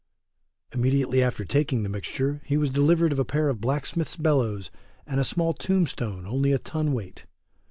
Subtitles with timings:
[0.71, 4.71] Immediately after taking the mixture he was delivered of a pair of blacksmith's bellows,
[5.05, 7.27] and a small tomb stone only a ton weight.